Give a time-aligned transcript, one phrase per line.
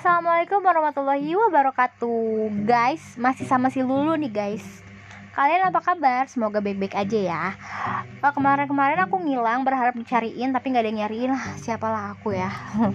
[0.00, 2.64] Assalamualaikum warahmatullahi wabarakatuh.
[2.64, 4.64] Guys, masih sama si Lulu nih guys.
[5.36, 6.24] Kalian apa kabar?
[6.24, 7.44] Semoga baik-baik aja ya.
[8.24, 11.36] Uh, Kemarin-kemarin aku ngilang berharap dicariin Tapi gak ada yang nyariin.
[11.36, 12.48] Lah Siapalah aku ya.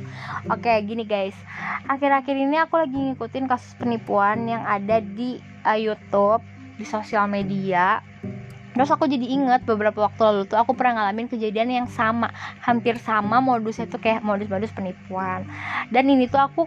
[0.57, 1.37] Oke gini guys.
[1.85, 6.41] Akhir-akhir ini aku lagi ngikutin kasus penipuan Yang ada di uh, Youtube
[6.73, 8.01] Di sosial media.
[8.73, 12.33] Terus aku jadi inget beberapa waktu lalu tuh aku pernah ngalamin kejadian yang sama
[12.65, 15.45] Hampir sama modusnya tuh kayak modus-modus penipuan.
[15.93, 16.65] Dan ini tuh aku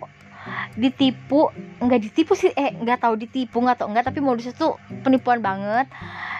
[0.79, 1.51] ditipu
[1.83, 5.89] nggak ditipu sih eh nggak tahu ditipu nggak tau nggak tapi modusnya tuh penipuan banget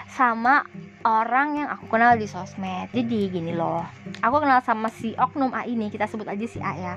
[0.09, 0.65] sama
[1.07, 2.91] orang yang aku kenal di sosmed.
[2.91, 3.87] Jadi gini loh
[4.21, 6.95] aku kenal sama si oknum A ini kita sebut aja si A ya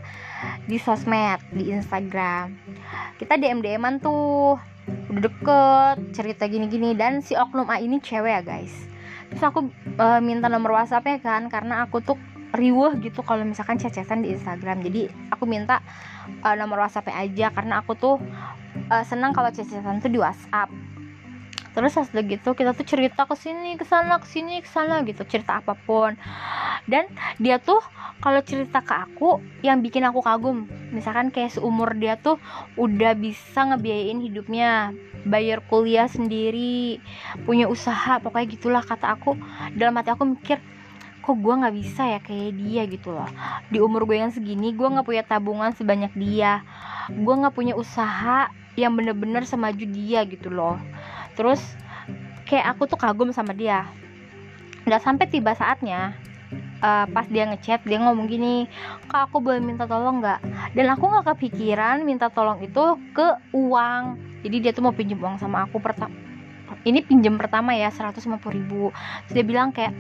[0.66, 2.56] di sosmed di Instagram.
[3.22, 4.58] Kita DM DMan tuh
[5.12, 8.74] udah deket cerita gini-gini dan si oknum A ini cewek ya guys.
[9.32, 12.18] Terus aku e, minta nomor WhatsAppnya kan karena aku tuh
[12.52, 14.84] riweh gitu kalau misalkan cecetan di Instagram.
[14.84, 15.80] Jadi aku minta
[16.44, 18.16] uh, nomor WhatsAppnya aja karena aku tuh
[18.92, 20.72] uh, senang kalau cecetan tuh di WhatsApp.
[21.72, 25.24] Terus setelah gitu kita tuh cerita ke sini ke sana ke sini ke sana gitu
[25.24, 26.20] cerita apa pun.
[26.84, 27.08] Dan
[27.40, 27.80] dia tuh
[28.20, 30.68] kalau cerita ke aku yang bikin aku kagum.
[30.92, 32.36] Misalkan kayak seumur dia tuh
[32.76, 34.92] udah bisa ngebiayain hidupnya.
[35.22, 36.98] Bayar kuliah sendiri
[37.46, 39.40] punya usaha pokoknya gitulah kata aku.
[39.78, 40.60] Dalam hati aku mikir
[41.22, 43.30] kok gue nggak bisa ya kayak dia gitu loh.
[43.70, 46.66] Di umur gue yang segini gue nggak punya tabungan sebanyak dia.
[47.14, 50.82] Gue nggak punya usaha yang bener-bener semaju dia gitu loh.
[51.38, 51.62] Terus
[52.50, 53.86] kayak aku tuh kagum sama dia.
[54.90, 56.18] Udah sampai tiba saatnya
[56.82, 58.66] uh, pas dia ngechat dia ngomong gini
[59.08, 60.42] kak aku boleh minta tolong nggak?
[60.74, 64.18] Dan aku nggak kepikiran minta tolong itu ke uang.
[64.42, 66.31] Jadi dia tuh mau pinjam uang sama aku pertama
[66.86, 68.90] ini pinjam pertama ya 150 ribu.
[69.28, 69.94] Terus dia bilang kayak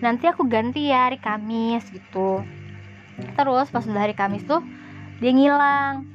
[0.00, 2.40] nanti aku ganti ya hari Kamis gitu.
[3.36, 4.64] Terus pas udah hari Kamis tuh
[5.20, 6.08] dia ngilang.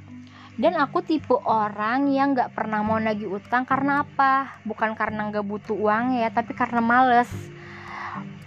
[0.59, 4.59] Dan aku tipe orang yang gak pernah mau nagih utang karena apa?
[4.67, 7.31] Bukan karena gak butuh uang ya tapi karena males.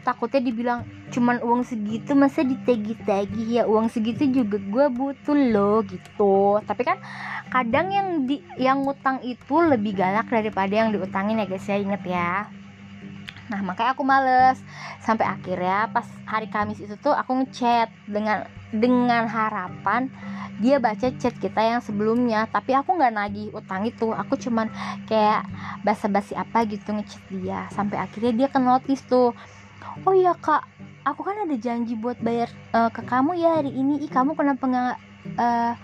[0.05, 6.59] Takutnya dibilang cuman uang segitu masa ditagi-tagi ya uang segitu juga gue butuh loh gitu.
[6.65, 6.97] Tapi kan
[7.53, 11.69] kadang yang di yang ngutang itu lebih galak daripada yang diutangin ya guys.
[11.69, 12.49] Ya inget ya.
[13.53, 14.57] Nah makanya aku males.
[15.05, 20.09] Sampai akhirnya pas hari Kamis itu tuh aku ngechat dengan dengan harapan
[20.63, 22.49] dia baca chat kita yang sebelumnya.
[22.49, 24.09] Tapi aku nggak nagih utang itu.
[24.17, 24.73] Aku cuman
[25.05, 25.45] kayak
[25.85, 27.69] basa-basi apa gitu ngechat dia.
[27.75, 29.37] Sampai akhirnya dia ke notice tuh
[30.05, 30.65] oh iya kak.
[31.03, 34.07] Aku kan ada janji buat bayar uh, ke kamu ya hari ini.
[34.07, 34.97] Ih kamu kenapa nggak
[35.39, 35.75] uh,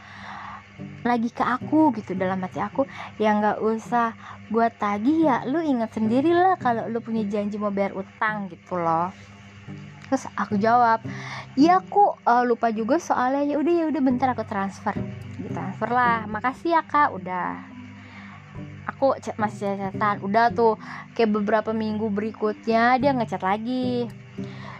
[1.03, 2.87] lagi ke aku gitu dalam hati aku.
[3.19, 4.15] Ya nggak usah
[4.51, 5.43] buat tagih ya.
[5.47, 9.11] Lu ingat sendiri lah kalau lu punya janji mau bayar utang gitu loh.
[10.09, 11.05] Terus aku jawab
[11.59, 13.43] iya aku uh, lupa juga soalnya.
[13.43, 14.95] Ya udah ya udah bentar aku transfer.
[15.51, 16.31] Transfer lah.
[16.31, 17.11] Makasih ya kak.
[17.11, 17.78] Udah
[18.89, 20.81] aku chat masih catatan udah tuh
[21.13, 24.09] kayak beberapa minggu berikutnya dia ngechat lagi.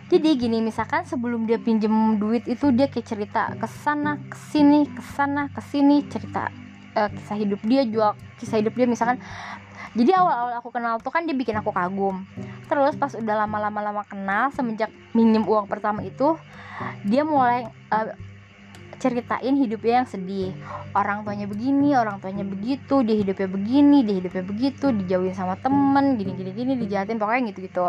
[0.09, 4.89] Jadi gini misalkan sebelum dia pinjem duit itu dia kayak cerita ke sana ke sini
[4.89, 6.49] ke sana ke sini cerita
[6.97, 9.21] uh, kisah hidup dia jual kisah hidup dia misalkan.
[9.93, 12.25] Jadi awal-awal aku kenal tuh kan dia bikin aku kagum.
[12.69, 16.41] Terus pas udah lama-lama lama kenal semenjak minjem uang pertama itu
[17.05, 18.13] dia mulai uh,
[18.99, 20.51] ceritain hidupnya yang sedih.
[20.93, 26.19] Orang tuanya begini orang tuanya begitu dia hidupnya begini dia hidupnya begitu dijauhin sama temen
[26.19, 27.87] gini gini gini dijahatin pokoknya gitu gitu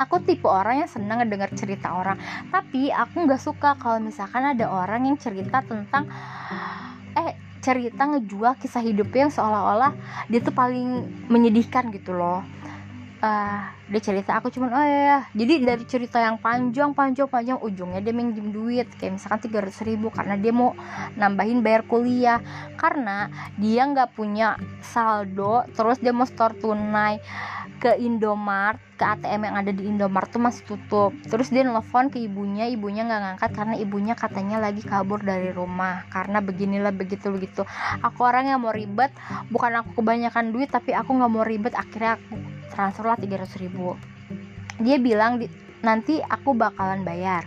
[0.00, 2.16] aku tipe orang yang senang ngedengar cerita orang
[2.48, 6.08] tapi aku nggak suka kalau misalkan ada orang yang cerita tentang
[7.20, 9.92] eh cerita ngejual kisah hidupnya yang seolah-olah
[10.32, 12.40] dia tuh paling menyedihkan gitu loh
[13.20, 13.60] uh,
[13.90, 18.14] dia cerita aku cuman oh ya jadi dari cerita yang panjang panjang panjang ujungnya dia
[18.16, 20.72] minjem duit kayak misalkan tiga ratus ribu karena dia mau
[21.14, 22.40] nambahin bayar kuliah.
[22.80, 23.28] Karena
[23.60, 27.20] dia nggak punya saldo terus dia mau store tunai
[27.80, 31.16] ke Indomart ke ATM yang ada di Indomart tuh masih tutup.
[31.28, 36.04] Terus dia nelfon ke ibunya ibunya nggak ngangkat karena ibunya katanya lagi kabur dari rumah
[36.12, 37.64] karena beginilah begitu begitu
[38.04, 39.12] aku orang yang mau ribet
[39.48, 43.98] bukan aku kebanyakan duit tapi aku nggak mau ribet akhirnya aku transfer lah 300 ribu.
[44.80, 45.42] Dia bilang
[45.84, 47.44] nanti aku bakalan bayar.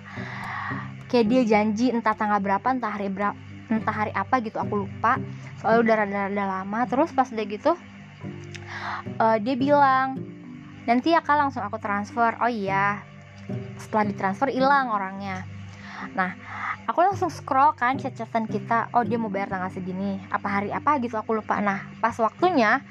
[1.10, 3.38] Kayak dia janji entah tanggal berapa entah hari berapa
[3.72, 5.18] entah hari apa gitu aku lupa.
[5.64, 6.80] Soalnya udah rada-rada lama.
[6.86, 7.74] Terus pas udah gitu
[9.20, 10.20] uh, dia bilang
[10.84, 12.36] nanti ya kak langsung aku transfer.
[12.42, 13.02] Oh iya.
[13.80, 15.44] Setelah ditransfer hilang orangnya.
[16.16, 16.36] Nah
[16.88, 18.92] aku langsung scroll kan chat-chatan kita.
[18.96, 20.20] Oh dia mau bayar tanggal segini.
[20.32, 21.00] Apa hari apa?
[21.00, 21.60] Gitu aku lupa.
[21.60, 22.84] Nah pas waktunya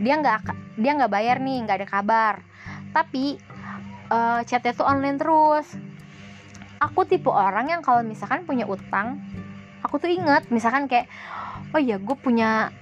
[0.00, 0.38] dia nggak
[0.80, 2.34] dia nggak bayar nih nggak ada kabar.
[2.90, 3.36] Tapi
[4.08, 5.68] uh, chatnya tuh online terus.
[6.80, 9.20] Aku tipe orang yang kalau misalkan punya utang
[9.80, 11.08] aku tuh inget misalkan kayak
[11.72, 12.72] oh iya gue punya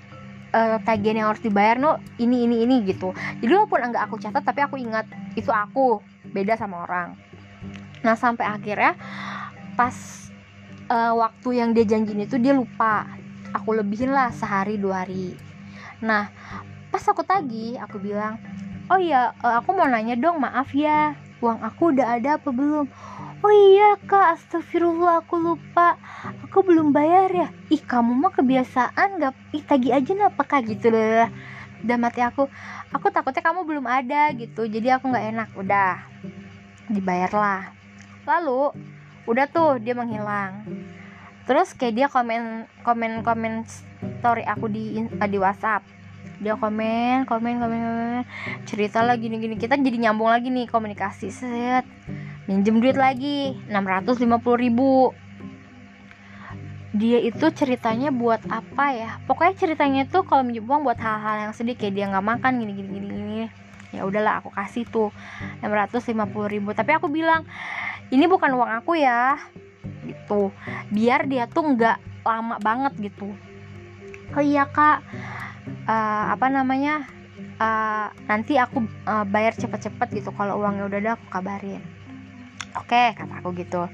[0.55, 3.15] uh, tagihan yang harus dibayar no ini ini ini gitu.
[3.43, 5.07] Jadi walaupun enggak aku catat tapi aku ingat
[5.39, 7.15] itu aku beda sama orang.
[8.03, 8.95] Nah sampai akhirnya
[9.79, 9.95] pas
[10.91, 13.07] uh, waktu yang dia janjiin itu dia lupa.
[13.57, 15.33] Aku lebihin lah sehari dua hari.
[16.05, 16.29] Nah
[16.89, 18.41] pas aku tagih aku bilang
[18.89, 22.87] oh iya uh, aku mau nanya dong maaf ya uang aku udah ada apa belum?
[23.39, 25.95] Oh iya kak astagfirullah aku lupa
[26.43, 27.49] aku belum bayar ya.
[27.71, 31.31] Ih kamu mah kebiasaan gak ih tagi aja apa kak gitu loh.
[31.79, 32.51] Dan mati aku
[32.91, 34.67] aku takutnya kamu belum ada gitu.
[34.67, 36.03] Jadi aku nggak enak udah
[36.91, 37.71] dibayarlah.
[38.27, 38.75] Lalu
[39.31, 40.67] udah tuh dia menghilang.
[41.47, 43.63] Terus kayak dia komen komen komen
[44.19, 45.98] story aku di di WhatsApp
[46.39, 48.23] dia komen komen komen komen.
[48.63, 51.35] Cerita lagi gini gini kita jadi nyambung lagi nih komunikasi.
[51.35, 51.85] Set.
[52.47, 54.23] Minjem duit lagi 650
[54.57, 55.13] ribu.
[56.95, 59.11] Dia itu ceritanya buat apa ya?
[59.29, 62.73] Pokoknya ceritanya itu kalau minjem uang buat hal-hal yang sedih kayak dia nggak makan gini
[62.73, 63.39] gini gini gini.
[63.91, 65.11] Ya udahlah aku kasih tuh
[65.61, 66.15] 650
[66.55, 66.71] ribu.
[66.71, 67.43] Tapi aku bilang
[68.15, 69.43] ini bukan uang aku ya.
[70.07, 70.55] Gitu.
[70.95, 73.35] Biar dia tuh nggak lama banget gitu.
[74.37, 75.03] Oh iya kak
[75.87, 77.07] uh, apa namanya
[77.61, 81.83] uh, nanti aku uh, bayar cepet-cepet gitu kalau uangnya udah ada aku kabarin.
[82.77, 83.89] Oke kata aku gitu.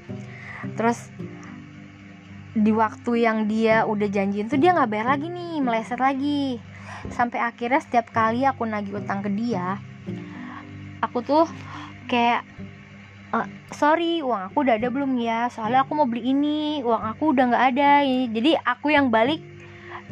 [0.75, 1.09] Terus
[2.55, 6.59] di waktu yang dia udah janjiin tuh dia nggak bayar lagi nih meleset lagi.
[7.13, 9.77] Sampai akhirnya setiap kali aku nagih utang ke dia
[11.05, 11.45] aku tuh
[12.09, 12.41] kayak
[13.29, 15.47] uh, sorry uang aku udah ada belum ya?
[15.53, 17.91] Soalnya aku mau beli ini uang aku udah nggak ada.
[18.33, 19.41] Jadi aku yang balik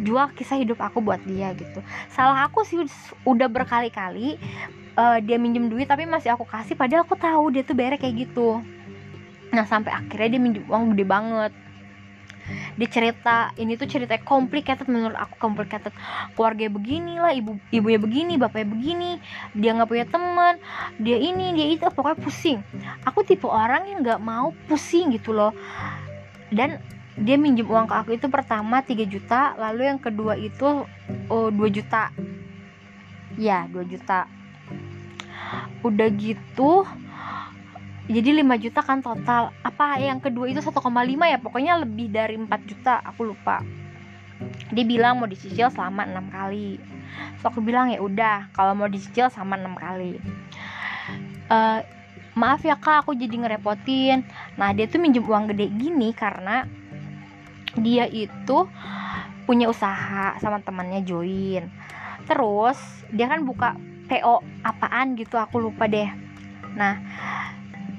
[0.02, 1.80] jual kisah hidup aku buat dia gitu.
[2.10, 2.82] Salah aku sih
[3.26, 4.42] udah berkali-kali
[4.98, 8.30] uh, dia minjem duit tapi masih aku kasih padahal aku tahu dia tuh bayar kayak
[8.30, 8.62] gitu.
[9.54, 11.54] Nah sampai akhirnya dia minjem uang gede banget.
[12.76, 15.96] Dia cerita ini tuh cerita complicated menurut aku complicated.
[16.36, 19.12] Keluarga begini lah ibu ibunya begini bapaknya begini
[19.56, 20.60] dia nggak punya teman
[21.00, 22.60] dia ini dia itu pokoknya pusing.
[23.08, 25.56] Aku tipe orang yang nggak mau pusing gitu loh.
[26.52, 26.82] Dan
[27.14, 30.86] dia minjem uang ke aku itu pertama 3 juta lalu yang kedua itu
[31.30, 32.10] oh 2 juta.
[33.38, 34.26] Ya 2 juta.
[35.86, 36.88] Udah gitu
[38.04, 39.56] jadi 5 juta kan total.
[39.64, 40.76] Apa yang kedua itu 1,5
[41.24, 41.40] ya?
[41.40, 43.64] Pokoknya lebih dari 4 juta aku lupa.
[44.76, 46.82] Dia bilang mau dicicil selama enam kali.
[47.40, 50.20] So aku bilang ya udah kalau mau dicicil sama enam kali.
[51.48, 51.80] Uh,
[52.36, 54.28] maaf ya kak aku jadi ngerepotin.
[54.60, 56.68] Nah dia tuh minjem uang gede gini karena
[57.78, 58.70] dia itu
[59.44, 61.68] punya usaha sama temannya join.
[62.24, 62.80] Terus
[63.12, 63.76] dia kan buka
[64.08, 66.08] PO apaan gitu aku lupa deh.
[66.76, 67.00] Nah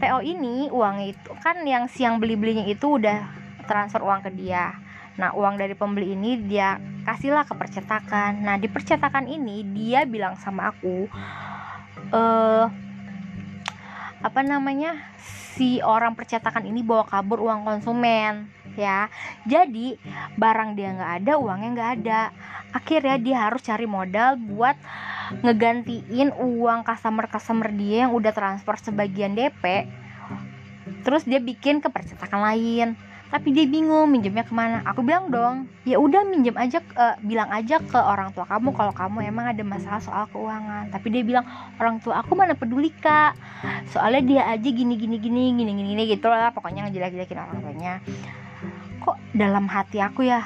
[0.00, 3.28] PO ini uang itu kan yang siang beli-belinya itu udah
[3.68, 4.74] transfer uang ke dia.
[5.20, 8.42] Nah uang dari pembeli ini dia kasihlah ke percetakan.
[8.42, 11.08] Nah di percetakan ini dia bilang sama aku
[12.14, 12.83] eh
[14.24, 14.96] apa namanya
[15.54, 19.12] si orang percetakan ini bawa kabur uang konsumen ya.
[19.44, 20.00] Jadi
[20.40, 22.20] barang dia nggak ada uangnya nggak ada.
[22.72, 24.74] Akhirnya dia harus cari modal buat
[25.44, 29.88] ngegantiin uang customer customer dia yang udah transfer sebagian DP
[31.04, 32.96] terus dia bikin ke percetakan lain
[33.32, 34.84] tapi dia bingung minjemnya ke mana?
[34.84, 38.92] Aku bilang dong ya udah minjem aja uh, bilang aja ke orang tua kamu kalau
[38.92, 40.92] kamu emang ada masalah soal keuangan.
[40.92, 41.46] Tapi dia bilang
[41.80, 43.34] orang tua aku mana peduli kak?
[43.90, 47.94] Soalnya dia aja gini gini gini gini gini, gini gitu lah pokoknya ngejelek-jelekin orang tuanya.
[49.00, 50.44] Kok dalam hati aku ya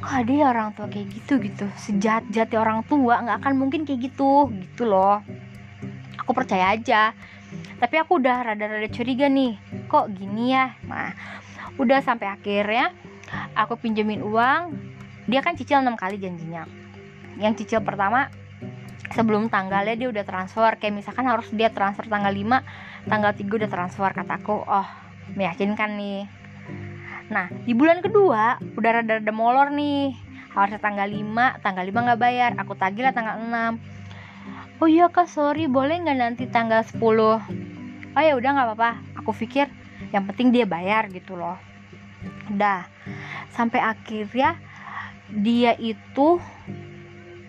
[0.00, 1.66] kok ada ya orang tua kayak gitu gitu?
[1.78, 4.50] Sejat jati orang tua nggak akan mungkin kayak gitu.
[4.50, 5.22] Gitu loh.
[6.20, 7.16] Aku percaya aja.
[7.80, 9.56] Tapi aku udah rada-rada curiga nih
[9.90, 10.76] kok gini ya?
[10.86, 11.10] Nah
[11.80, 12.92] udah sampai akhirnya
[13.56, 14.76] aku pinjemin uang
[15.24, 16.68] dia kan cicil enam kali janjinya
[17.40, 18.28] yang cicil pertama
[19.16, 23.70] sebelum tanggalnya dia udah transfer kayak misalkan harus dia transfer tanggal 5 tanggal 3 udah
[23.72, 24.88] transfer kataku oh
[25.34, 26.28] meyakinkan nih
[27.30, 30.12] Nah, di bulan kedua udah rada-rada molor nih.
[30.50, 32.50] Harusnya tanggal 5, tanggal 5 nggak bayar.
[32.58, 34.82] Aku tagih lah tanggal 6.
[34.82, 36.98] Oh iya kak, sorry, boleh nggak nanti tanggal 10?
[36.98, 38.90] Oh ya udah nggak apa-apa.
[39.22, 39.70] Aku pikir
[40.10, 41.54] yang penting dia bayar gitu loh.
[42.50, 42.86] Udah,
[43.54, 44.58] sampai akhirnya
[45.30, 46.42] dia itu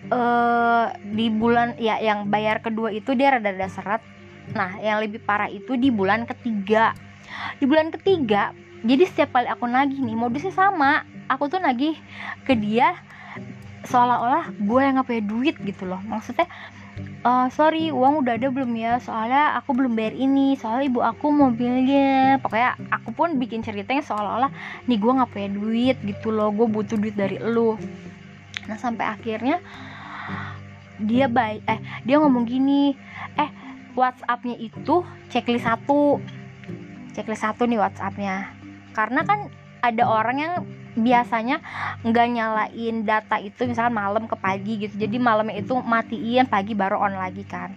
[0.08, 4.02] uh, di bulan ya yang bayar kedua itu dia rada-rada seret.
[4.54, 6.94] Nah, yang lebih parah itu di bulan ketiga.
[7.58, 11.94] Di bulan ketiga jadi setiap kali aku nagih nih modusnya sama aku tuh nagih
[12.42, 12.98] ke dia
[13.86, 16.46] seolah-olah gue yang punya duit gitu loh maksudnya
[17.22, 18.98] uh, sorry uang udah ada belum ya?
[18.98, 20.58] Soalnya aku belum bayar ini.
[20.58, 22.38] Soalnya ibu aku mobilnya.
[22.42, 24.50] Pokoknya aku pun bikin ceritanya seolah-olah
[24.86, 26.50] nih gue nggak punya duit gitu loh.
[26.50, 27.78] Gue butuh duit dari lu.
[28.66, 29.58] Nah sampai akhirnya
[31.02, 32.94] dia baik eh dia ngomong gini
[33.34, 33.50] eh
[33.98, 36.18] WhatsAppnya itu checklist satu.
[37.12, 38.50] Checklist satu nih WhatsAppnya.
[38.92, 39.48] Karena kan
[39.82, 40.54] ada orang yang
[40.92, 41.64] biasanya
[42.04, 44.94] nggak nyalain data itu misalkan malam ke pagi gitu.
[44.96, 47.72] Jadi malamnya itu matiin pagi baru on lagi kan.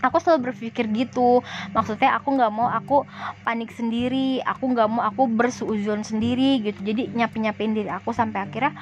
[0.00, 1.44] Aku selalu berpikir gitu.
[1.76, 3.04] Maksudnya aku nggak mau aku
[3.44, 4.40] panik sendiri.
[4.48, 6.80] Aku nggak mau aku bersuuzon sendiri gitu.
[6.80, 8.72] Jadi nyapi nyapin diri aku sampai akhirnya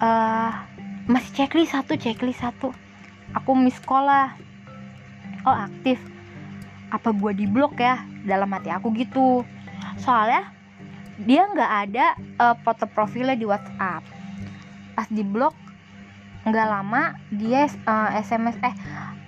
[0.00, 0.50] uh,
[1.04, 2.72] masih checklist satu checklist satu.
[3.36, 4.32] Aku miss sekolah
[5.44, 6.00] oh aktif.
[6.88, 8.00] Apa gua di blok ya?
[8.24, 9.44] Dalam hati aku gitu.
[10.00, 10.59] Soalnya
[11.24, 12.06] dia nggak ada
[12.40, 14.02] uh, foto profilnya di WhatsApp.
[14.96, 15.52] Pas di blok
[16.40, 18.72] nggak lama dia uh, eh, SMS eh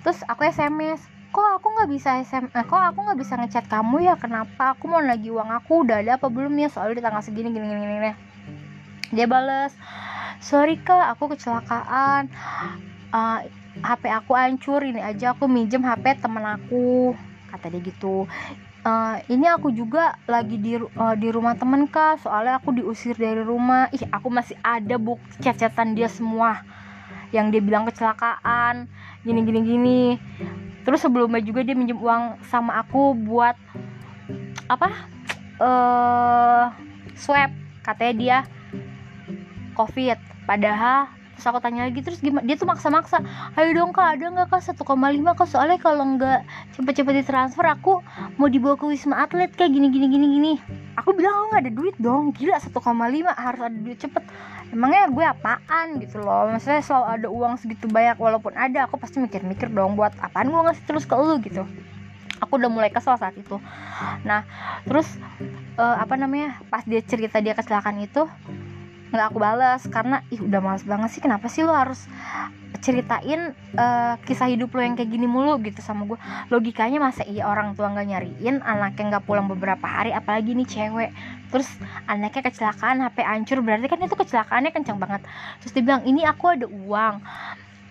[0.01, 0.97] terus aku SMS
[1.29, 4.17] kok aku nggak bisa SMS eh, kok aku nggak bisa ngechat kamu ya?
[4.17, 4.77] Kenapa?
[4.77, 6.69] Aku mau lagi uang aku udah ada apa belum ya?
[6.69, 8.11] Soalnya di tanggal segini gini gini gini.
[9.13, 9.73] Dia bales
[10.41, 12.29] sorry kak aku kecelakaan.
[13.13, 17.13] Uh, eh, HP aku hancur ini aja aku minjem HP temen aku.
[17.49, 18.25] Kata dia gitu
[18.83, 22.21] uh, ini aku juga lagi di uh, di rumah temen kak.
[22.23, 23.89] Soalnya aku diusir dari rumah.
[23.95, 26.61] Ih aku masih ada bukti chat-chatan dia semua.
[27.33, 28.87] Yang dia bilang kecelakaan
[29.23, 30.03] gini gini gini.
[30.83, 33.55] Terus sebelumnya juga dia minjem uang sama aku buat
[34.67, 34.89] apa
[35.63, 36.65] uh,
[37.15, 37.51] swab.
[37.83, 38.37] Katanya dia
[39.75, 40.19] covid.
[40.43, 43.19] Padahal terus aku tanya lagi terus gimana dia tuh maksa-maksa
[43.57, 44.61] ayo dong kak ada nggak kak?
[44.63, 44.85] 1,5
[45.33, 45.47] kak?
[45.49, 46.39] Soalnya kalau nggak
[46.77, 48.05] cepet-cepet ditransfer aku
[48.37, 50.53] mau dibawa ke wisma atlet kayak gini gini gini gini.
[51.01, 52.31] Aku bilang aku nggak ada duit dong.
[52.37, 52.73] Gila 1,5
[53.33, 54.23] harus ada duit cepet.
[54.73, 56.49] Emangnya gue apaan gitu loh?
[56.49, 60.61] Maksudnya selalu ada uang segitu banyak walaupun ada aku pasti mikir-mikir dong buat apaan gue
[60.69, 61.37] ngasih terus ke lu?
[61.41, 61.61] Gitu.
[62.41, 63.61] Aku udah mulai kesel saat itu.
[64.25, 64.45] Nah
[64.85, 65.07] terus
[65.77, 68.25] uh, apa namanya pas dia cerita dia kecelakaan itu
[69.13, 72.09] nggak aku balas karena ih udah males banget sih kenapa sih lo harus
[72.83, 76.19] ceritain uh, kisah hidup lo yang kayak gini mulu gitu sama gue
[76.51, 81.11] logikanya masa iya orang tua nggak nyariin anaknya nggak pulang beberapa hari apalagi nih cewek.
[81.47, 81.69] Terus
[82.09, 85.21] anaknya kecelakaan HP hancur berarti kan itu kecelakaannya kencang banget.
[85.63, 87.15] Terus dia bilang ini aku ada uang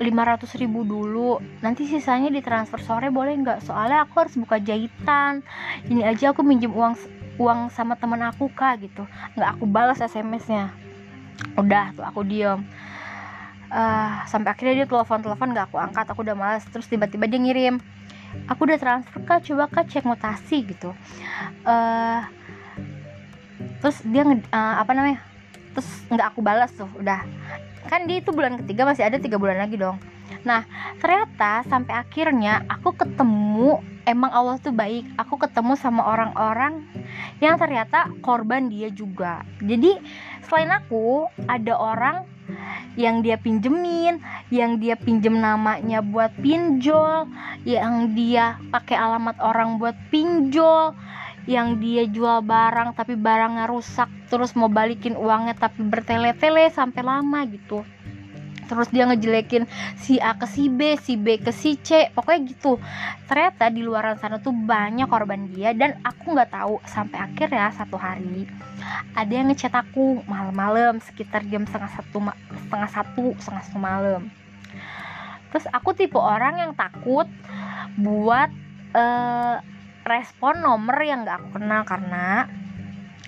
[0.02, 1.41] 500 ribu dulu.
[1.64, 3.64] Nanti sisanya ditransfer sore boleh nggak?
[3.64, 5.41] Soalnya aku harus buka jahitan.
[5.88, 6.99] Ini aja aku minjem uang
[7.41, 9.09] uang sama teman aku kak gitu.
[9.38, 10.91] Nggak aku balas smsnya
[11.57, 12.62] udah tuh aku diem.
[13.73, 16.07] Uh, sampai akhirnya dia telepon telepon gak aku angkat.
[16.12, 17.81] Aku udah males terus tiba-tiba dia ngirim
[18.49, 19.45] aku udah transfer kak.
[19.45, 20.93] Coba kak cek mutasi gitu.
[21.65, 22.21] Uh,
[23.83, 25.21] terus dia uh, apa namanya
[25.73, 27.25] terus nggak aku balas tuh udah
[27.87, 29.99] kan dia itu bulan ketiga masih ada tiga bulan lagi dong.
[30.43, 30.67] Nah
[30.99, 35.07] ternyata sampai akhirnya aku ketemu emang Allah tuh baik.
[35.19, 36.83] Aku ketemu sama orang-orang
[37.39, 39.43] yang ternyata korban dia juga.
[39.62, 39.99] Jadi
[40.47, 42.17] selain aku ada orang
[42.99, 44.21] yang dia pinjemin,
[44.53, 47.25] yang dia pinjem namanya buat pinjol,
[47.65, 50.93] yang dia pakai alamat orang buat pinjol,
[51.46, 57.42] yang dia jual barang tapi barangnya rusak terus mau balikin uangnya tapi bertele-tele sampai lama
[57.50, 57.82] gitu
[58.72, 59.68] terus dia ngejelekin
[60.00, 62.80] si A ke si B, si B ke si C, pokoknya gitu.
[63.28, 67.68] Ternyata di luar sana tuh banyak korban dia dan aku nggak tahu sampai akhir ya
[67.68, 68.49] satu hari
[69.12, 72.18] ada yang ngechat aku malam-malam sekitar jam setengah satu
[72.66, 74.22] setengah satu setengah satu malam.
[75.52, 77.28] Terus aku tipe orang yang takut
[78.00, 78.49] buat
[78.96, 79.61] uh,
[80.02, 82.50] respon nomor yang nggak aku kenal karena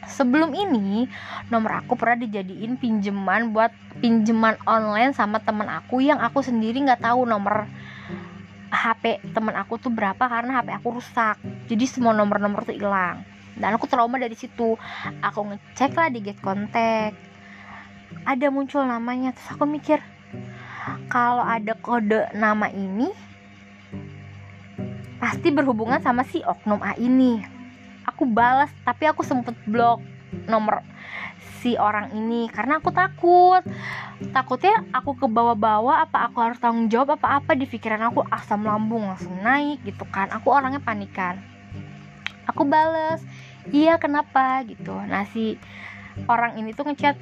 [0.04, 1.09] sebelum ini
[1.49, 7.02] nomor aku pernah dijadiin pinjaman buat pinjaman online sama temen aku yang aku sendiri nggak
[7.02, 7.64] tahu nomor
[8.75, 11.38] HP temen aku tuh berapa karena HP aku rusak.
[11.71, 13.23] Jadi semua nomor-nomor tuh hilang.
[13.54, 14.75] Dan aku trauma dari situ.
[15.23, 17.14] Aku ngecek lah di get contact.
[18.26, 19.31] Ada muncul namanya.
[19.31, 20.02] Terus aku mikir
[21.07, 23.09] kalau ada kode nama ini
[25.25, 27.40] pasti berhubungan sama si oknum A ini.
[28.04, 30.04] Aku balas tapi aku sempet blok
[30.45, 30.85] nomor
[31.64, 33.64] si orang ini karena aku takut.
[34.37, 39.09] Takutnya aku ke bawah-bawah apa aku harus tanggung jawab apa-apa di pikiran aku asam lambung
[39.09, 40.28] langsung naik gitu kan.
[40.28, 41.40] Aku orangnya panikan.
[42.45, 43.25] Aku bales
[43.73, 44.61] iya kenapa?
[44.69, 44.93] gitu.
[44.93, 45.57] Nah si
[46.28, 47.16] orang ini tuh ngechat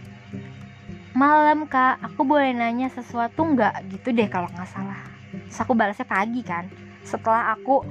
[1.14, 3.94] malam kak aku boleh nanya sesuatu nggak?
[3.94, 5.06] Gitu deh kalau nggak salah.
[5.30, 6.66] Terus aku balasnya pagi kan
[7.02, 7.82] setelah aku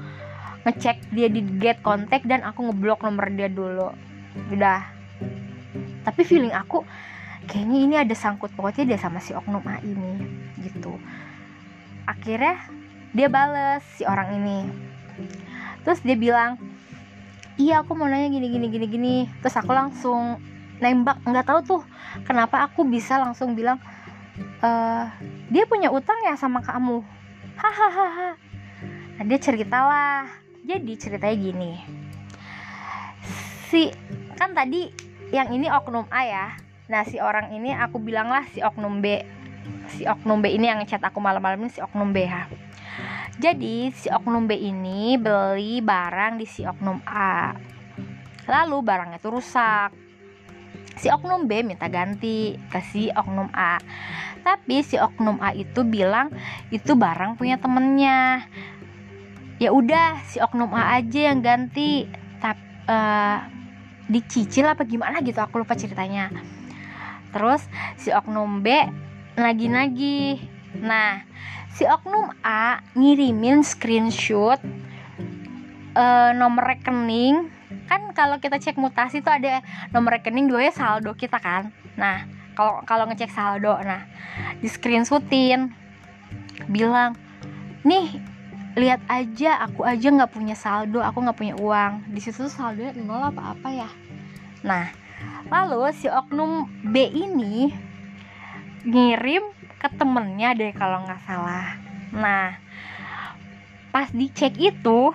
[0.61, 3.89] ngecek dia di get kontak dan aku ngeblok nomor dia dulu.
[4.53, 4.85] Udah.
[6.05, 6.85] Tapi feeling aku
[7.49, 10.21] kayaknya ini ada sangkut pautnya dia sama si oknum A ini
[10.61, 10.97] gitu.
[12.05, 12.61] Akhirnya
[13.13, 14.59] dia bales si orang ini.
[15.81, 16.61] Terus dia bilang
[17.57, 19.15] iya aku mau nanya gini gini gini gini.
[19.41, 20.37] Terus aku langsung
[20.81, 21.81] nembak nggak tahu tuh
[22.25, 23.77] kenapa aku bisa langsung bilang
[24.65, 24.69] e,
[25.53, 27.05] dia punya utang ya sama kamu?
[27.57, 28.50] Hahaha
[29.21, 30.25] nah dia ceritalah
[30.65, 31.77] jadi ceritanya gini.
[33.69, 33.93] Si
[34.33, 34.89] kan tadi
[35.29, 36.47] yang ini oknum A ya.
[36.89, 39.21] Nah si orang ini aku bilang lah si oknum B.
[39.93, 42.49] Si oknum B ini yang chat aku malam-malam ini si oknum B ya
[43.41, 47.57] jadi si oknum B ini beli barang di si oknum A.
[48.45, 49.89] Lalu barangnya itu rusak.
[51.01, 53.81] Si oknum B minta ganti ke si oknum A.
[54.45, 56.29] Tapi si oknum A itu bilang
[56.69, 58.45] itu barang punya temennya
[59.61, 62.09] ya udah si oknum A aja yang ganti.
[62.41, 63.45] Tapi uh,
[64.09, 66.33] dicicil apa gimana gitu aku lupa ceritanya.
[67.29, 67.61] Terus
[68.01, 68.73] si oknum B
[69.37, 70.41] lagi-lagi
[70.81, 71.23] nah
[71.71, 74.57] si oknum A ngirimin screenshot
[75.93, 77.53] uh, nomor rekening.
[77.85, 79.61] Kan kalau kita cek mutasi tuh ada
[79.93, 81.69] nomor rekening dua ya saldo kita kan.
[81.95, 82.25] Nah
[82.57, 84.09] kalau kalau ngecek saldo nah
[84.57, 85.71] di screenshotin.
[86.67, 87.15] Bilang
[87.87, 88.21] nih
[88.71, 92.11] lihat aja aku aja nggak punya saldo aku nggak punya uang.
[92.11, 93.89] Di situ saldo nol apa apa ya?
[94.63, 94.87] Nah
[95.51, 97.69] lalu si oknum B ini
[98.87, 99.43] ngirim
[99.77, 101.75] ke temennya deh kalau nggak salah.
[102.15, 102.55] Nah
[103.91, 105.11] pas dicek itu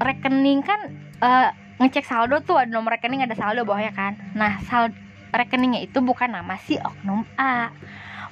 [0.00, 0.80] rekening kan
[1.20, 4.16] uh, ngecek saldo tuh ada nomor rekening ada saldo bawahnya kan?
[4.32, 4.96] Nah saldo
[5.36, 7.68] rekeningnya itu bukan nama si oknum A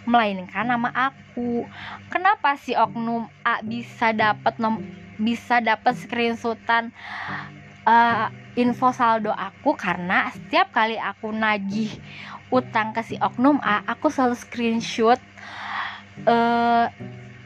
[0.05, 1.65] melainkan nama aku.
[2.09, 4.57] Kenapa si oknum A bisa dapat
[5.17, 6.93] bisa dapat screenshotan
[7.89, 9.75] uh, info saldo aku?
[9.75, 11.91] Karena setiap kali aku nagih
[12.53, 15.19] utang ke si oknum A aku selalu screenshot
[16.29, 16.87] uh,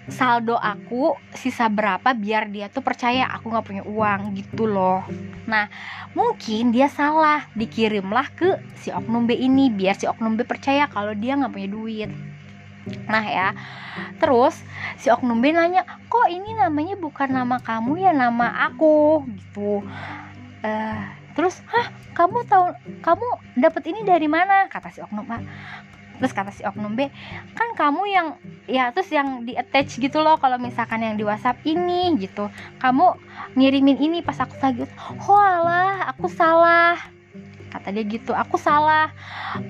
[0.09, 5.05] saldo aku sisa berapa biar dia tuh percaya aku nggak punya uang gitu loh.
[5.45, 5.69] Nah
[6.17, 11.12] mungkin dia salah dikirimlah ke si oknum B ini biar si oknum B percaya kalau
[11.12, 12.11] dia nggak punya duit
[13.09, 13.48] nah ya.
[14.18, 14.55] Terus
[14.98, 19.27] si oknum B nanya kok ini namanya bukan nama kamu ya nama aku?
[19.27, 19.83] Gitu.
[20.62, 21.03] Uh,
[21.38, 21.90] terus hah?
[22.14, 23.27] Kamu tahu kamu
[23.59, 24.66] dapat ini dari mana?
[24.66, 25.38] Kata si oknum A.
[26.18, 27.07] Terus kata si oknum B
[27.55, 28.29] kan kamu yang
[28.66, 32.51] ya terus yang di attach gitu loh kalau misalkan yang di WhatsApp ini gitu.
[32.83, 33.14] Kamu
[33.55, 34.83] ngirimin ini pas aku lagi
[35.27, 36.98] oh alah aku salah.
[37.70, 39.14] Kata dia gitu aku salah.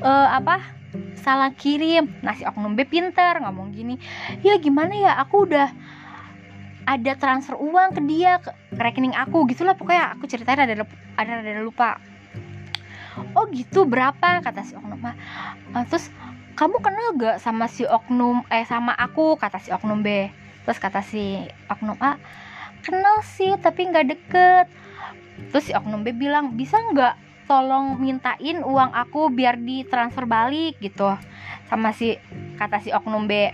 [0.00, 0.77] Uh, apa
[1.20, 2.08] salah kirim.
[2.24, 4.00] Nah si oknum B pinter ngomong gini.
[4.40, 5.12] Ya gimana ya?
[5.24, 5.68] Aku udah
[6.88, 9.44] ada transfer uang ke dia ke rekening aku.
[9.50, 12.00] Gitulah pokoknya aku ceritain ada ada ada lupa.
[13.36, 13.84] Oh gitu.
[13.84, 14.40] Berapa?
[14.40, 16.08] Kata si oknum uh, terus
[16.58, 19.36] kamu kenal gak sama si oknum eh sama aku?
[19.36, 20.32] Kata si oknum B.
[20.64, 22.16] Terus kata si oknum A
[22.80, 24.66] kenal sih tapi nggak deket.
[25.52, 31.16] Terus si oknum B bilang bisa nggak tolong mintain uang aku biar ditransfer balik gitu.
[31.66, 32.20] Sama si
[32.60, 33.50] kata si oknum B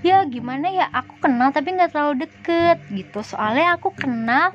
[0.00, 0.88] ya gimana ya?
[0.92, 3.20] Aku kenal tapi nggak terlalu deket gitu.
[3.20, 4.52] Soalnya aku kenal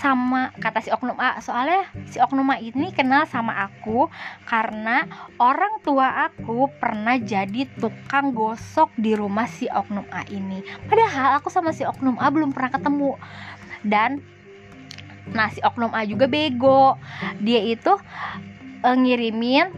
[0.00, 4.08] sama kata si oknum A soalnya si oknum A ini kenal sama aku
[4.48, 5.04] karena
[5.36, 10.64] orang tua aku pernah jadi tukang gosok di rumah si oknum A ini.
[10.90, 13.14] Padahal aku sama si oknum A belum pernah ketemu.
[13.80, 14.20] Dan
[15.32, 16.96] nah si oknum A juga bego.
[17.42, 17.92] Dia itu
[18.84, 19.70] uh, ngirimin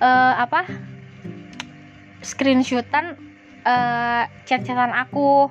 [0.00, 0.66] uh, apa
[2.22, 3.16] screenshotan
[3.66, 5.50] uh, chat-chatan aku.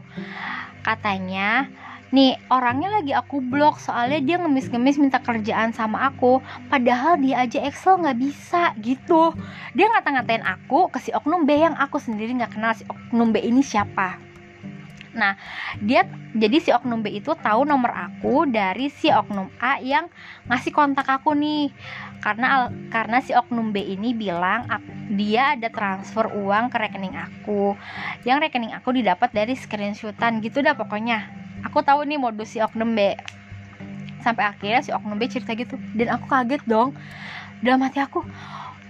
[0.84, 1.67] Katanya
[2.08, 6.39] nih orangnya lagi aku blok soalnya dia ngemis-ngemis minta kerjaan sama aku.
[6.71, 9.36] Padahal dia aja Excel nggak bisa gitu.
[9.76, 13.43] Dia ngata-ngatain aku ke si oknum B yang aku sendiri nggak kenal si oknum B
[13.43, 14.26] ini siapa
[15.17, 15.34] Nah,
[15.82, 16.06] dia
[16.38, 20.08] jadi si oknum B itu tahu nomor aku dari si oknum A yang
[20.45, 21.73] ngasih kontak aku nih.
[22.21, 24.69] Karena karena si oknum B ini bilang
[25.10, 27.73] dia ada transfer uang ke rekening aku.
[28.21, 31.34] Yang rekening aku didapat dari screenshotan gitu dah pokoknya.
[31.65, 33.17] Aku tahu nih modus si oknum B.
[34.21, 36.93] Sampai akhirnya si oknum B cerita gitu dan aku kaget dong.
[37.58, 38.21] Dalam hati aku,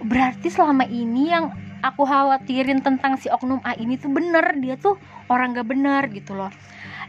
[0.03, 4.97] berarti selama ini yang aku khawatirin tentang si oknum A ini tuh bener dia tuh
[5.29, 6.51] orang gak bener gitu loh.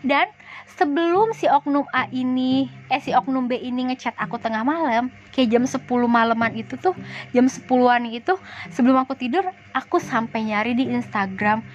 [0.04, 0.31] Dan
[0.78, 5.50] sebelum si oknum A ini eh si oknum B ini ngechat aku tengah malam kayak
[5.50, 6.94] jam 10 malaman itu tuh
[7.35, 8.38] jam 10-an itu
[8.70, 9.42] sebelum aku tidur
[9.74, 11.66] aku sampai nyari di Instagram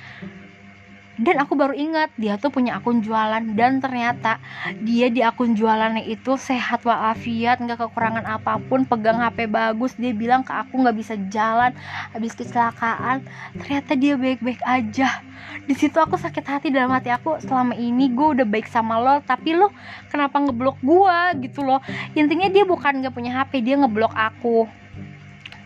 [1.21, 4.41] dan aku baru ingat dia tuh punya akun jualan dan ternyata
[4.81, 9.93] dia di akun jualannya itu sehat walafiat nggak kekurangan apa pun pegang HP bagus.
[9.93, 11.69] Dia bilang ke aku nggak bisa jalan
[12.09, 13.21] habis kecelakaan.
[13.61, 15.21] Ternyata dia baik-baik aja.
[15.69, 19.21] Di situ aku sakit hati dalam hati aku selama ini gue udah baik sama lo
[19.21, 19.69] tapi lo
[20.09, 21.77] kenapa ngeblok gue gitu loh?
[22.17, 24.65] Intinya dia bukan nggak punya HP dia ngeblok aku.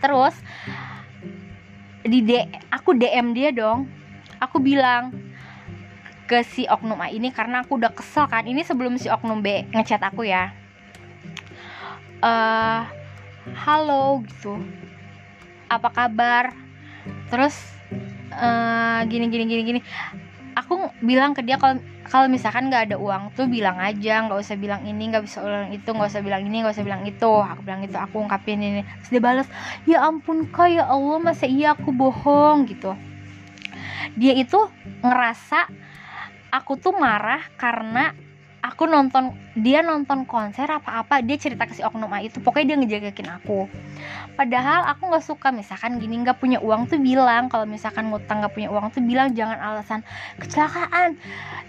[0.04, 0.36] Terus
[2.04, 3.88] di D aku DM dia dong.
[4.38, 5.28] Aku bilang
[6.28, 8.44] ke si oknum A ini karena aku udah kesel kan.
[8.44, 10.52] Ini sebelum si oknum B ngechat aku ya.
[12.20, 12.84] Uh,
[13.56, 14.60] halo gitu.
[15.72, 16.52] Apa kabar?
[17.32, 17.56] Terus
[18.36, 19.80] uh, gini gini gini gini.
[20.52, 24.28] Aku bilang ke dia kalau kalau misalkan nggak ada uang tuh bilang aja.
[24.28, 27.08] Nggak usah bilang ini nggak bisa ulang itu nggak usah bilang ini nggak usah bilang
[27.08, 27.32] itu.
[27.40, 28.84] Aku bilang itu aku ungkapin ini.
[29.00, 29.48] Terus dia balas
[29.88, 32.92] ya ampun kak ya Allah masa iya aku bohong gitu.
[34.18, 34.58] Dia itu
[35.00, 35.87] ngerasa
[36.48, 38.12] aku tuh marah karena
[38.58, 42.76] aku nonton dia nonton konser apa-apa dia cerita ke si oknum A itu pokoknya dia
[42.82, 43.70] ngejagakin aku.
[44.34, 48.54] Padahal aku nggak suka misalkan gini nggak punya uang tuh bilang kalau misalkan ngutang nggak
[48.54, 50.00] punya uang tuh bilang jangan alasan
[50.42, 51.18] kecelakaan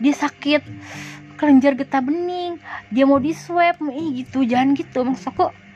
[0.01, 0.61] dia sakit
[1.39, 2.59] kelenjar getah bening
[2.91, 3.79] dia mau di swab
[4.17, 5.05] gitu jangan gitu.
[5.05, 5.68] Maksud aku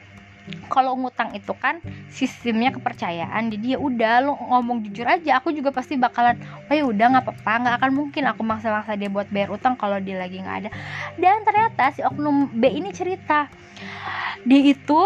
[0.68, 1.80] kalau ngutang itu kan
[2.12, 6.36] sistemnya kepercayaan jadi ya udah lo ngomong jujur aja aku juga pasti bakalan
[6.68, 9.98] oh ya udah nggak apa-apa nggak akan mungkin aku maksa-maksa dia buat bayar utang kalau
[10.00, 10.70] dia lagi nggak ada.
[11.16, 13.48] Dan ternyata si oknum B ini cerita
[14.44, 15.02] dia itu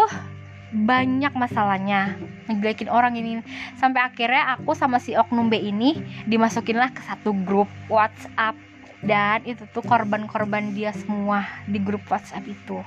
[0.68, 2.18] banyak masalahnya
[2.50, 3.40] ngejelekin orang ini.
[3.80, 5.96] Sampai akhirnya aku sama si oknum B ini
[6.28, 8.58] dimasukinlah ke satu grup WhatsApp
[8.98, 12.82] dan itu tuh korban-korban dia semua di grup WhatsApp itu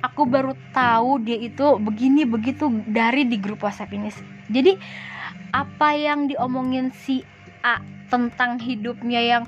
[0.00, 4.10] aku baru tahu dia itu begini begitu dari di grup WhatsApp ini.
[4.50, 4.72] Jadi
[5.50, 7.22] apa yang diomongin si
[7.60, 9.44] A tentang hidupnya yang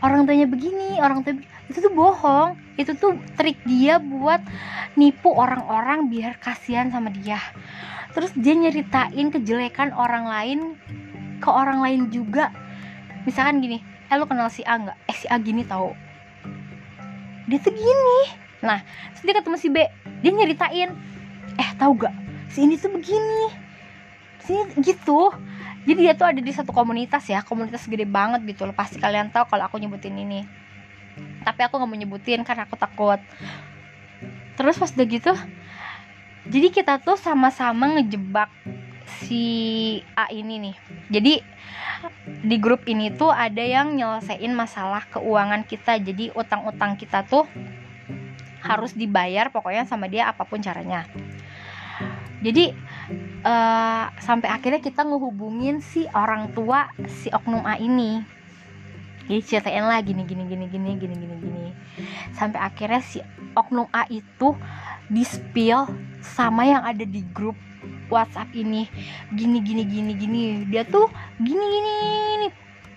[0.00, 2.56] orang tuanya begini orang tuanya itu tuh bohong.
[2.76, 4.40] Itu tuh trik dia buat
[4.94, 7.40] nipu orang-orang biar kasihan sama dia.
[8.16, 10.58] Terus dia nyeritain kejelekan orang lain
[11.42, 12.52] ke orang lain juga.
[13.28, 14.98] Misalkan gini eh lo kenal si A nggak?
[15.10, 15.92] Eh si A gini tau.
[17.50, 18.82] Dia tuh gini nah
[19.14, 19.86] terus dia ketemu si B.
[20.20, 20.90] Dia nyeritain
[21.56, 22.14] eh tahu gak?
[22.50, 23.46] Si ini tuh begini.
[24.42, 24.52] Si
[24.82, 25.30] gitu.
[25.86, 28.74] Jadi dia tuh ada di satu komunitas ya komunitas gede banget gitu loh.
[28.74, 30.42] Pasti kalian tahu kalau aku nyebutin ini.
[31.46, 33.22] Tapi aku nggak mau nyebutin karena aku takut.
[34.58, 35.32] Terus pas udah gitu
[36.46, 38.50] jadi kita tuh sama-sama ngejebak
[39.26, 39.46] si
[40.14, 40.76] A ini nih.
[41.10, 41.34] Jadi
[42.46, 45.98] di grup ini tuh ada yang nyelesain masalah keuangan kita.
[45.98, 47.50] Jadi utang-utang kita tuh
[48.66, 51.06] harus dibayar pokoknya sama dia apa pun caranya.
[52.42, 52.74] Jadi
[53.46, 56.90] uh, sampai akhirnya kita ngehubungin si orang tua
[57.22, 58.20] si oknum A ini.
[59.26, 61.66] Jadi ceritain lah gini gini gini gini gini gini gini.
[62.34, 63.18] Sampai akhirnya si
[63.56, 64.54] oknum A itu
[65.10, 65.86] di spill
[66.22, 67.56] sama yang ada di grup
[68.12, 68.86] WhatsApp ini.
[69.34, 70.42] Gini gini gini gini.
[70.68, 71.92] Dia tuh gini gini,
[72.34, 72.48] gini.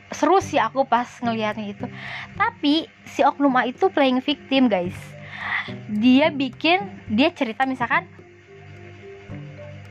[0.10, 1.86] seru sih aku pas ngelihatnya itu.
[2.34, 4.97] Tapi si oknum A itu playing victim guys
[5.90, 8.06] dia bikin dia cerita misalkan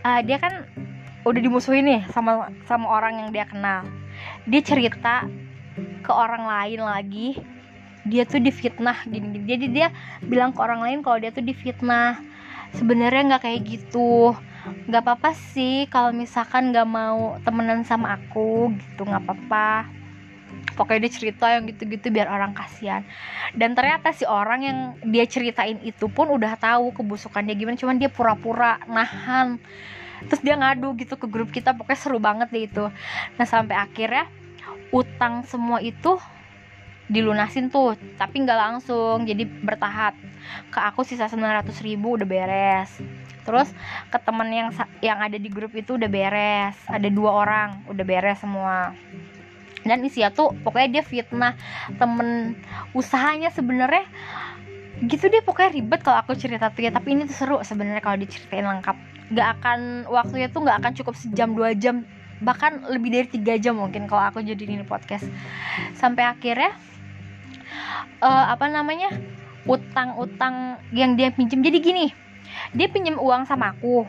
[0.03, 0.66] uh, dia kan
[1.27, 3.85] udah dimusuhin nih sama sama orang yang dia kenal.
[4.49, 5.29] Dia cerita
[6.03, 7.29] ke orang lain lagi
[8.09, 9.44] dia tuh difitnah gini.
[9.44, 9.92] Jadi dia
[10.25, 12.16] bilang ke orang lain kalau dia tuh difitnah.
[12.73, 14.33] Sebenarnya nggak kayak gitu.
[14.88, 19.97] Nggak apa-apa sih kalau misalkan nggak mau temenan sama aku gitu nggak apa-apa
[20.74, 23.07] pokoknya dia cerita yang gitu-gitu biar orang kasihan.
[23.54, 24.78] Dan ternyata si orang yang
[25.09, 29.57] dia ceritain itu pun udah tahu kebusukan dia gimana cuman dia pura-pura nahan.
[30.26, 32.85] Terus dia ngadu gitu ke grup kita pokoknya seru banget deh itu.
[33.38, 34.26] Nah sampai akhirnya
[34.90, 36.18] utang semua itu
[37.09, 40.18] dilunasin tuh tapi nggak langsung jadi bertahap.
[40.72, 42.90] Ke aku sisa 900 ribu udah beres.
[43.46, 43.72] Terus
[44.12, 44.68] ke temen yang
[45.00, 46.76] yang ada di grup itu udah beres.
[46.90, 48.92] Ada dua orang udah beres semua
[49.88, 51.57] dan Isia tuh pokoknya dia fitnah
[51.96, 52.61] temen
[52.92, 54.04] usahanya sebenarnya.
[55.00, 56.90] Gitu deh pokoknya ribet kalau aku cerita tuh ya.
[56.92, 58.96] Tapi ini tuh seru sebenarnya kalau diceritain lengkap.
[59.33, 62.04] Gak akan waktunya tuh gak akan cukup sejam dua jam.
[62.44, 65.24] Bahkan lebih dari tiga jam mungkin kalau aku jadi ini podcast.
[65.96, 66.74] Sampai akhirnya
[68.20, 69.09] uh, apa namanya
[69.64, 71.64] utang-utang yang dia pinjam.
[71.64, 72.07] Jadi gini
[72.76, 74.04] dia pinjam uang sama aku.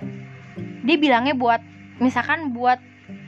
[0.84, 1.62] Dia bilangnya buat
[2.04, 2.80] misalkan buat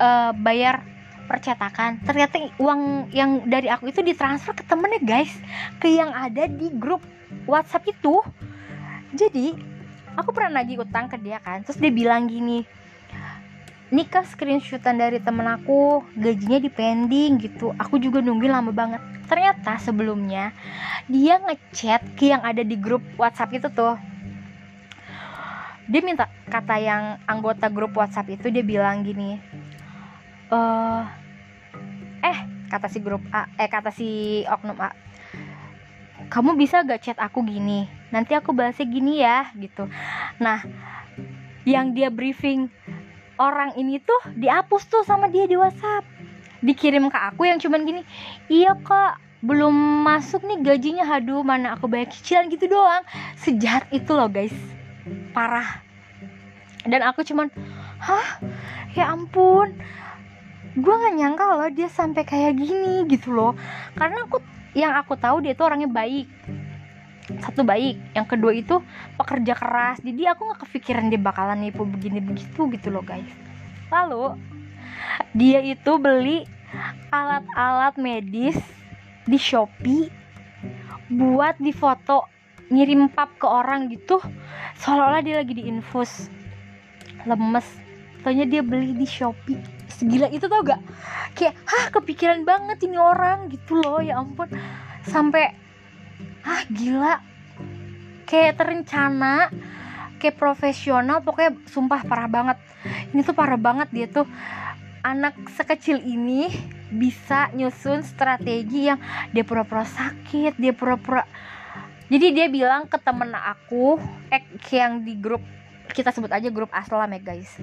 [0.02, 0.91] uh, bayar
[1.32, 2.04] percetakan.
[2.04, 5.32] Ternyata uang yang dari aku itu ditransfer ke temennya guys.
[5.80, 7.00] Ke yang ada di grup
[7.48, 8.20] WhatsApp itu.
[9.16, 9.56] Jadi
[10.20, 11.64] aku pernah lagi utang ke dia kan.
[11.64, 12.68] Terus dia bilang gini
[13.92, 16.04] nikah screenshotan dari temen aku.
[16.20, 17.72] Gajinya di pending gitu.
[17.80, 19.00] Aku juga nungguin lama banget.
[19.32, 20.52] Ternyata sebelumnya
[21.08, 23.96] dia ngechat ke yang ada di grup WhatsApp itu tuh.
[25.92, 29.40] Dia minta kata yang anggota grup WhatsApp itu dia bilang gini
[30.52, 31.02] eh
[32.22, 32.38] eh
[32.70, 34.94] kata si grup A eh kata si oknum A.
[36.32, 37.90] Kamu bisa gak chat aku gini?
[38.14, 39.90] Nanti aku balasnya gini ya gitu.
[40.40, 40.64] Nah
[41.68, 42.72] yang dia briefing
[43.36, 46.08] orang ini tuh dihapus tuh sama dia di WhatsApp.
[46.62, 48.02] Dikirim ke aku yang cuman gini
[48.48, 51.04] iya kak belum masuk nih gajinya.
[51.04, 53.04] Haduh mana aku bayar cicilan gitu doang.
[53.36, 54.54] Sejahat itu loh guys.
[55.34, 55.82] Parah.
[56.86, 57.50] Dan aku cuman
[58.02, 58.40] hah?
[58.92, 59.72] Ya ampun
[60.72, 63.54] gue nggak nyangka loh dia sampai kayak gini gitu loh.
[63.96, 64.40] Karena aku
[64.72, 66.28] yang aku tahu dia tuh orangnya baik.
[67.44, 68.80] Satu baik yang kedua itu
[69.20, 70.00] pekerja keras.
[70.00, 73.32] Jadi aku nggak kepikiran dia bakalan nipu begini begitu gitu loh guys.
[73.92, 74.40] Lalu
[75.36, 76.48] dia itu beli
[77.12, 78.56] alat-alat medis
[79.28, 80.08] di Shopee
[81.12, 82.32] buat difoto
[82.72, 84.24] ngirim pap ke orang gitu.
[84.80, 86.32] Seolah-olah dia lagi diinfus
[87.28, 87.68] lemes.
[88.24, 90.82] Taunya dia beli di Shopee segila itu tau gak?
[91.38, 94.50] Kayak hah kepikiran banget ini orang gitu loh ya ampun.
[95.06, 95.54] Sampai
[96.42, 97.22] ah gila.
[98.26, 99.54] Kayak terencana
[100.18, 102.58] kayak profesional pokoknya sumpah parah banget.
[103.14, 104.26] Ini tuh parah banget dia tuh.
[105.06, 106.50] Anak sekecil ini
[106.92, 109.00] bisa nyusun strategi yang
[109.32, 111.24] dia pura-pura sakit dia pura-pura
[112.12, 113.96] jadi dia bilang ke temen aku
[114.28, 114.44] eh
[114.76, 115.40] yang di grup
[115.96, 117.56] kita sebut aja grup aslam ya guys.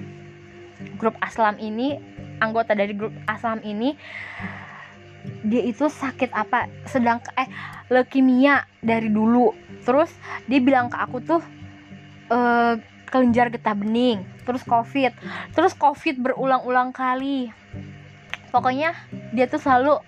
[0.97, 2.01] Grup aslam ini
[2.39, 3.95] anggota dari grup aslam ini
[5.43, 6.71] dia itu sakit apa?
[6.87, 7.47] Sedang eh
[7.91, 9.51] leukemia dari dulu.
[9.83, 10.11] Terus
[10.47, 11.41] dia bilang ke aku tuh
[12.31, 15.11] eh, kelenjar getah bening terus covid.
[15.53, 17.51] Terus covid berulang-ulang kali.
[18.49, 18.95] Pokoknya
[19.29, 20.01] dia tuh selalu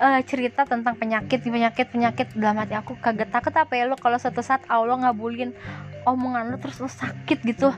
[0.00, 2.32] uh, cerita tentang penyakit penyakit penyakit.
[2.32, 3.96] Dalam hati aku kaget takut apa ya lo?
[3.98, 5.52] Kalau suatu saat Allah ngabulin
[6.08, 7.68] omongan lo terus lo sakit gitu.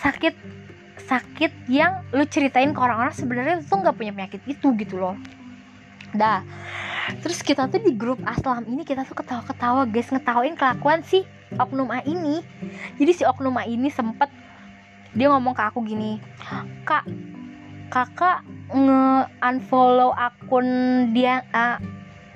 [0.00, 0.34] Sakit
[1.12, 5.16] sakit yang lo ceritain ke orang-orang sebenarnya tuh nggak punya penyakit itu gitu loh.
[6.16, 6.40] Dah.
[7.20, 10.08] Terus kita tuh di grup aslam ini kita tuh ketawa-ketawa guys.
[10.08, 11.28] Ngetawain kelakuan si
[11.60, 12.40] oknum A ini.
[12.96, 14.32] Jadi si oknum A ini sempet
[15.12, 16.16] dia ngomong ke aku gini
[16.88, 17.04] kak
[17.92, 18.40] kakak
[18.72, 20.64] nge unfollow akun
[21.12, 21.76] dia uh,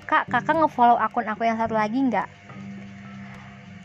[0.05, 2.29] kak kakak ngefollow akun aku yang satu lagi nggak?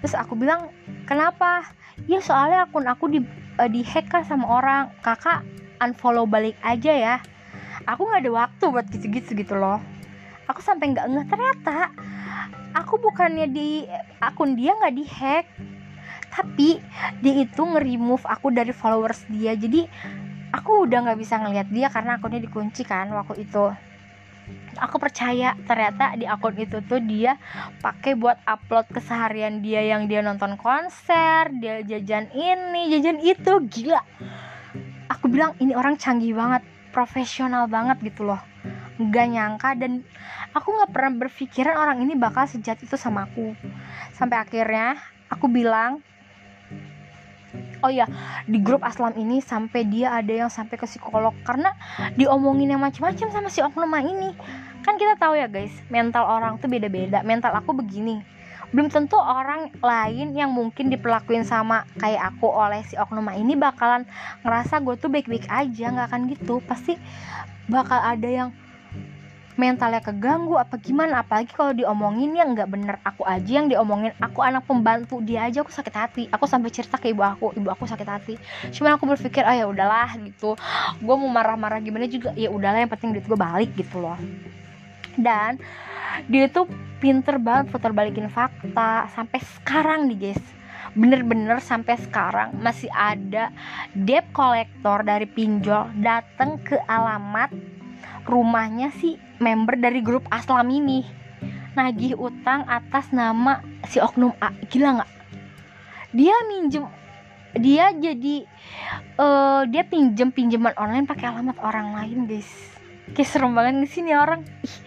[0.03, 0.67] Terus aku bilang
[1.07, 1.63] kenapa?
[2.09, 3.23] Ya soalnya akun aku di
[3.59, 4.93] uh, di hack kan sama orang?
[5.01, 5.43] Kakak
[5.81, 7.15] unfollow balik aja ya.
[7.89, 9.81] Aku nggak ada waktu buat gitu-gitu gitu loh.
[10.47, 11.25] Aku sampai nggak ngeh.
[11.27, 11.77] Ternyata
[12.77, 13.83] aku bukannya di
[14.21, 15.45] akun dia nggak di hack
[16.31, 16.79] tapi
[17.19, 19.51] dia itu nge-remove aku dari followers dia.
[19.51, 19.83] Jadi
[20.55, 23.75] aku udah nggak bisa ngelihat dia karena akunnya dikunci kan waktu itu
[24.77, 27.35] aku percaya ternyata di akun itu tuh dia
[27.83, 33.53] pakai buat upload keseharian dia yang dia nonton konser dia jajan ini jajan itu.
[33.67, 34.01] Gila.
[35.11, 36.63] Aku bilang ini orang canggih banget
[36.95, 38.39] profesional banget gitu loh.
[39.01, 40.05] Nggak nyangka dan
[40.55, 43.55] aku nggak pernah berpikiran orang ini bakal sejat itu sama aku.
[44.15, 44.95] Sampai akhirnya
[45.27, 46.03] aku bilang
[47.81, 48.05] oh ya
[48.45, 51.35] di grup aslam ini sampai dia ada yang sampai ke psikolog.
[51.43, 51.73] Karena
[52.15, 54.33] diomongin yang macam-macam sama si oknum ini.
[54.81, 57.21] Kan kita tahu ya guys mental orang tuh beda-beda.
[57.21, 58.21] Mental aku begini.
[58.71, 64.07] Belum tentu orang lain yang mungkin diperlakuin sama kayak aku oleh si oknum ini bakalan
[64.47, 65.91] ngerasa gue tuh baik-baik aja.
[65.91, 66.55] Nggak akan gitu.
[66.63, 66.95] Pasti
[67.67, 68.49] bakal ada yang
[69.59, 72.95] mentalnya keganggu apa gimana apalagi kalau diomongin yang nggak bener.
[73.03, 76.23] Aku aja yang diomongin aku anak pembantu dia aja aku sakit hati.
[76.31, 78.35] Aku sampai cerita ke ibu aku ibu aku sakit hati.
[78.71, 80.55] Cuman aku berpikir oh ya udahlah gitu.
[81.03, 84.17] Gue mau marah-marah gimana juga ya udahlah yang penting duit gue balik gitu loh.
[85.19, 85.59] Dan
[86.31, 86.67] dia tuh
[87.03, 90.43] pinter banget putar balikin fakta sampai sekarang nih guys.
[90.91, 93.47] Bener-bener sampai sekarang masih ada
[93.95, 97.79] debt collector dari pinjol datang ke alamat
[98.25, 101.05] rumahnya si member dari grup Aslam ini.
[101.73, 104.51] Nagih utang atas nama si oknum A.
[104.67, 105.11] Gila nggak?
[106.11, 106.85] Dia minjem
[107.51, 108.47] dia jadi
[109.19, 112.47] uh, dia pinjem pinjaman online pakai alamat orang lain guys.
[113.11, 114.47] Kayak serem banget di sini orang?
[114.63, 114.77] Ih,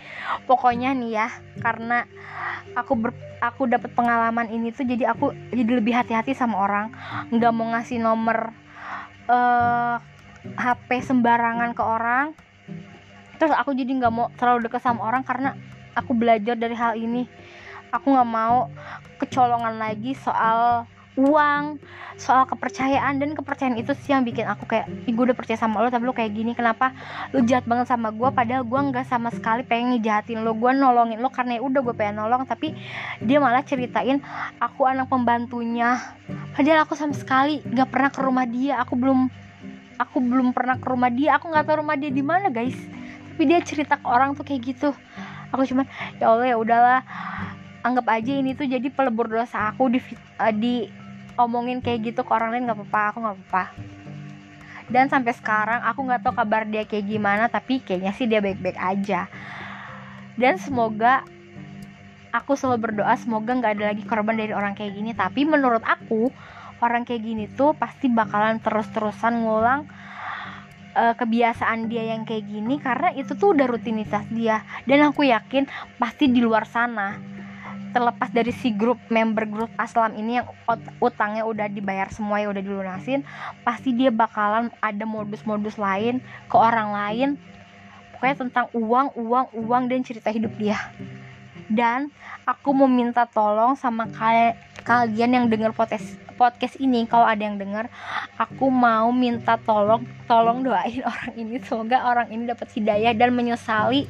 [0.49, 1.29] pokoknya nih ya
[1.61, 2.09] karena
[2.73, 3.11] aku ber,
[3.45, 6.87] aku dapat pengalaman ini tuh jadi aku jadi lebih hati-hati sama orang.
[7.29, 8.57] Nggak mau ngasih nomor
[9.29, 12.27] uh, eh, HP sembarangan ke orang
[13.39, 15.55] terus aku jadi nggak mau terlalu dekat sama orang karena
[15.95, 17.27] aku belajar dari hal ini.
[17.95, 18.69] Aku nggak mau
[19.23, 21.79] kecolongan lagi soal uang
[22.19, 25.91] soal kepercayaan dan kepercayaan itu sih yang bikin aku kayak gue udah percaya sama lo
[25.91, 26.91] tapi lo kayak gini kenapa
[27.31, 31.23] lo jahat banget sama gue padahal gue nggak sama sekali pengen ngejahatin lo gue nolongin
[31.23, 32.75] lo karena ya udah gue pengen nolong tapi
[33.23, 34.23] dia malah ceritain
[34.59, 36.03] aku anak pembantunya
[36.55, 39.31] padahal aku sama sekali nggak pernah ke rumah dia aku belum
[39.99, 42.75] aku belum pernah ke rumah dia aku nggak tahu rumah dia di mana guys
[43.35, 44.95] tapi dia cerita ke orang tuh kayak gitu.
[45.51, 45.91] Aku cuman
[46.23, 47.03] ya allah ya udahlah.
[47.83, 49.99] Anggap aja ini tuh jadi pelebur dosa aku di
[50.39, 50.87] uh, di
[51.35, 53.65] omongin kayak gitu ke orang lain nggak apa-apa aku nggak apa-apa.
[54.87, 58.79] Dan sampai sekarang aku nggak tahu kabar dia kayak gimana tapi kayaknya sih dia baik-baik
[58.79, 59.27] aja.
[60.39, 61.27] Dan semoga
[62.31, 65.11] aku selalu berdoa semoga nggak ada lagi korban dari orang kayak gini.
[65.11, 66.31] Tapi menurut aku
[66.79, 69.91] orang kayak gini tuh pasti bakalan terus-terusan ngulang
[70.95, 74.63] uh, kebiasaan dia yang kayak gini karena itu tuh udah rutinitas dia.
[74.89, 77.35] Dan aku yakin pasti di luar sana
[77.95, 80.51] terlepas dari si grup member grup Aslam ini yang
[80.99, 83.23] utangnya udah dibayar semua ya udah dilunasin
[83.63, 86.19] pasti dia bakalan ada modus-modus lain
[86.51, 87.29] ke orang lain.
[88.11, 90.79] Pokoknya tentang uang uang uang dan cerita hidup dia.
[91.71, 92.11] Dan
[92.45, 97.57] aku mau minta tolong sama kalian kalian yang dengar podcast podcast ini kalau ada yang
[97.57, 97.89] dengar
[98.37, 101.57] aku mau minta tolong tolong doain orang ini.
[101.63, 104.05] Semoga orang ini dapat hidayah dan menyesali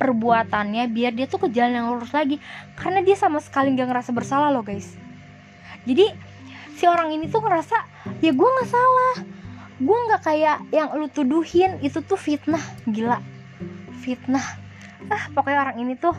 [0.00, 2.40] perbuatannya biar dia tuh ke jalan yang lurus lagi.
[2.78, 4.96] Karena dia sama sekali nggak ngerasa bersalah loh guys.
[5.84, 6.08] Jadi
[6.78, 7.76] si orang ini tuh ngerasa
[8.24, 9.14] ya gue nggak salah.
[9.76, 11.82] Gue nggak kayak yang lu tuduhin.
[11.84, 12.62] Itu tuh fitnah.
[12.88, 13.20] Gila.
[14.00, 14.46] Fitnah.
[15.12, 16.16] Ah pokoknya orang ini tuh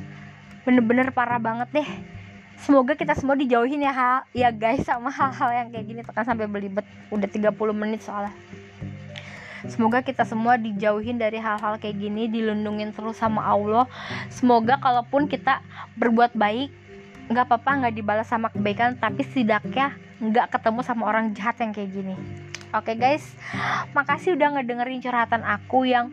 [0.62, 2.15] bener-bener parah banget deh
[2.62, 6.48] semoga kita semua dijauhin ya hal ya guys sama hal-hal yang kayak gini tekan sampai
[6.48, 8.36] belibet udah 30 menit soalnya
[9.66, 13.90] Semoga kita semua dijauhin dari hal-hal kayak gini, dilindungin terus sama Allah.
[14.30, 15.58] Semoga kalaupun kita
[15.98, 16.70] berbuat baik,
[17.34, 21.90] nggak apa-apa nggak dibalas sama kebaikan, tapi setidaknya nggak ketemu sama orang jahat yang kayak
[21.92, 22.14] gini.
[22.76, 23.24] Oke okay guys,
[23.96, 26.12] makasih udah ngedengerin curhatan aku yang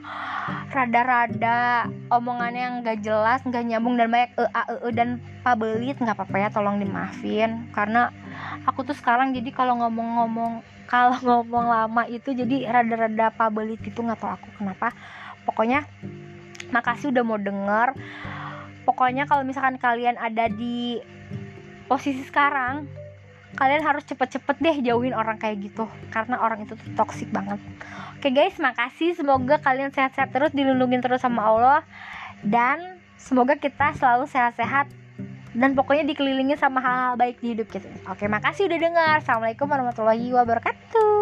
[0.71, 5.99] rada-rada omongannya yang gak jelas, gak nyambung dan banyak e a e, -e dan pabelit
[5.99, 7.69] nggak apa-apa ya, tolong dimaafin.
[7.75, 8.09] Karena
[8.65, 14.19] aku tuh sekarang jadi kalau ngomong-ngomong kalau ngomong lama itu jadi rada-rada pabelit gitu nggak
[14.23, 14.95] tahu aku kenapa.
[15.43, 15.85] Pokoknya
[16.71, 17.99] makasih udah mau denger.
[18.83, 20.99] Pokoknya kalau misalkan kalian ada di
[21.87, 23.03] posisi sekarang
[23.53, 25.85] kalian harus cepet-cepet deh jauhin orang kayak gitu.
[26.09, 27.61] Karena orang itu tuh toxic banget.
[28.17, 29.13] Oke guys makasih.
[29.13, 31.81] Semoga kalian sehat-sehat terus dilindungi terus sama Allah.
[32.43, 35.02] Dan semoga kita selalu sehat-sehat
[35.53, 37.89] dan pokoknya dikelilingi sama hal-hal baik di hidup kita.
[38.09, 39.15] Oke makasih udah dengar.
[39.21, 41.22] Assalamualaikum warahmatullahi wabarakatuh